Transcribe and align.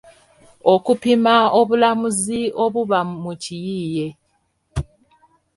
Okupima 0.73 1.35
obulamuzi 1.59 2.41
obuba 2.63 2.99
mu 3.23 3.33
kiyiiye 3.41 4.07